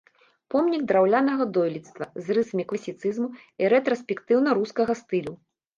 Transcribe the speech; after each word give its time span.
Помнік 0.53 0.81
драўлянага 0.91 1.47
дойлідства 1.59 2.09
з 2.23 2.39
рысамі 2.39 2.67
класіцызму 2.73 3.27
і 3.65 3.73
рэтраспектыўна-рускага 3.77 4.93
стылю. 5.07 5.33